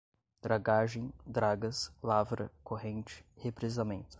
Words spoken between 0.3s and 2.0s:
dragagem, dragas,